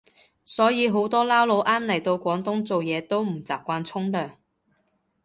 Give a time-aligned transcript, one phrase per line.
[0.45, 4.31] 所以好多撈佬啱嚟到廣東做嘢都唔習慣沖涼